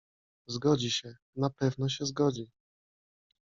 [0.47, 2.49] Zgodzi się, na pewno się zgodzi.